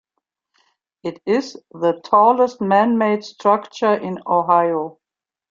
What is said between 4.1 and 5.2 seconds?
Ohio.